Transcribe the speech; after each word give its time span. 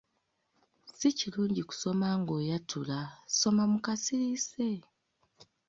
Si 0.97 1.07
kirungi 1.17 1.61
kusoma 1.69 2.07
ng'oyatula, 2.21 2.99
soma 3.37 3.63
mu 3.71 3.77
kasirise. 3.85 4.67